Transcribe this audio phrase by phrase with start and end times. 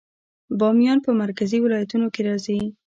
[0.59, 2.57] بامیان په مرکزي ولایتونو کې راځي